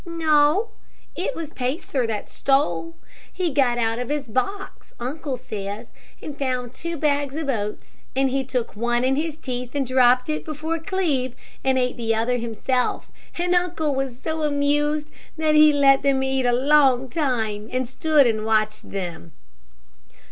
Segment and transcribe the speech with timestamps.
[0.03, 0.69] "No,
[1.15, 2.95] it was Pacer that stole.
[3.31, 5.91] He got out of his box, uncle says,
[6.23, 10.27] and found two bags of oats, and he took one in his teeth and dropped
[10.27, 15.71] it before Cleve, and ate the other himself, and uncle was so amused that he
[15.71, 19.33] let them eat a long time, and stood and watched them."